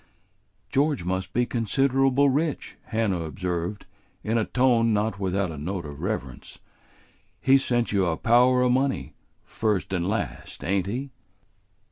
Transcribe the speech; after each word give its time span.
"George 0.71 1.05
must 1.05 1.31
be 1.31 1.45
considerable 1.45 2.27
rich," 2.27 2.75
Hannah 2.85 3.21
observed, 3.21 3.85
in 4.23 4.35
a 4.39 4.45
tone 4.45 4.93
not 4.93 5.19
without 5.19 5.51
a 5.51 5.59
note 5.59 5.85
of 5.85 5.99
reverence; 6.01 6.57
"he's 7.39 7.63
sent 7.63 7.91
you 7.91 8.07
a 8.07 8.17
power 8.17 8.63
o' 8.63 8.69
money, 8.69 9.13
first 9.43 9.93
and 9.93 10.09
last, 10.09 10.63
ain't 10.63 10.87
he?" 10.87 11.11